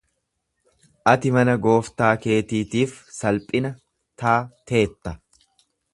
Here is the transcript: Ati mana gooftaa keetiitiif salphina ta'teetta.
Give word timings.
Ati 1.11 1.31
mana 1.35 1.55
gooftaa 1.65 2.09
keetiitiif 2.23 2.95
salphina 3.19 3.73
ta'teetta. 4.23 5.19